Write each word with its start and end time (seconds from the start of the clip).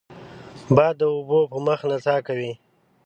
باد 0.75 0.95
د 0.99 1.01
اوبو 1.15 1.39
په 1.51 1.57
مخ 1.65 1.79
نڅا 1.89 2.15
کوي 2.27 2.51